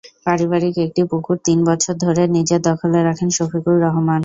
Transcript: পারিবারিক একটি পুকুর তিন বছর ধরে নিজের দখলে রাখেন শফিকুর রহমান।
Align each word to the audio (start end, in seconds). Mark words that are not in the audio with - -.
পারিবারিক 0.25 0.75
একটি 0.85 1.01
পুকুর 1.11 1.37
তিন 1.45 1.59
বছর 1.69 1.93
ধরে 2.05 2.23
নিজের 2.37 2.61
দখলে 2.69 2.99
রাখেন 3.07 3.29
শফিকুর 3.37 3.75
রহমান। 3.85 4.19